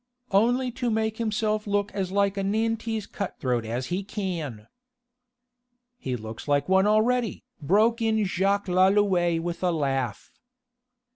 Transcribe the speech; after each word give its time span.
"Only 0.31 0.71
to 0.81 0.89
make 0.89 1.17
himself 1.17 1.67
look 1.67 1.91
as 1.91 2.11
like 2.11 2.35
a 2.35 2.41
Nantese 2.43 3.05
cut 3.05 3.37
throat 3.37 3.67
as 3.67 3.87
he 3.93 4.03
can...." 4.03 4.65
"He 5.99 6.15
looks 6.15 6.47
like 6.47 6.67
one 6.67 6.87
already," 6.87 7.43
broke 7.61 8.01
in 8.01 8.23
Jacques 8.25 8.65
Lalouët 8.65 9.41
with 9.41 9.61
a 9.61 9.69
laugh. 9.69 10.31